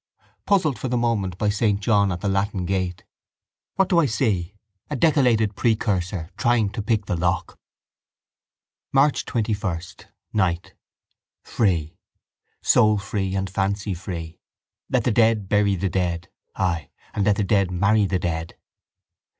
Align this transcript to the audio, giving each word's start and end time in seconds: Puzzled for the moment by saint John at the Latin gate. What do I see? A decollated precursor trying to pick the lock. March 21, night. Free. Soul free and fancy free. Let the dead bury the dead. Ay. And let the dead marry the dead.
Puzzled 0.47 0.79
for 0.79 0.87
the 0.87 0.97
moment 0.97 1.37
by 1.37 1.49
saint 1.49 1.79
John 1.81 2.11
at 2.11 2.21
the 2.21 2.27
Latin 2.27 2.65
gate. 2.65 3.03
What 3.75 3.87
do 3.87 3.99
I 3.99 4.07
see? 4.07 4.55
A 4.89 4.95
decollated 4.95 5.55
precursor 5.55 6.31
trying 6.37 6.71
to 6.71 6.81
pick 6.81 7.05
the 7.05 7.15
lock. 7.15 7.59
March 8.91 9.25
21, 9.25 9.79
night. 10.33 10.73
Free. 11.43 11.99
Soul 12.63 12.97
free 12.97 13.35
and 13.35 13.47
fancy 13.47 13.93
free. 13.93 14.39
Let 14.89 15.03
the 15.03 15.11
dead 15.11 15.47
bury 15.47 15.75
the 15.75 15.87
dead. 15.87 16.29
Ay. 16.55 16.89
And 17.13 17.23
let 17.23 17.35
the 17.35 17.43
dead 17.43 17.69
marry 17.69 18.07
the 18.07 18.17
dead. 18.17 18.57